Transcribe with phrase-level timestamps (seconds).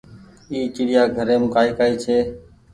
[0.51, 2.17] اي چڙيآ گهريم ڪآئي ڪآئي ڇي۔